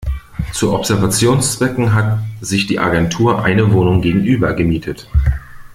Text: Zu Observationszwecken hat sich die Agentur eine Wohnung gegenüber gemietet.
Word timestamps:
Zu 0.51 0.73
Observationszwecken 0.73 1.93
hat 1.93 2.17
sich 2.41 2.65
die 2.65 2.79
Agentur 2.79 3.45
eine 3.45 3.71
Wohnung 3.71 4.01
gegenüber 4.01 4.53
gemietet. 4.55 5.07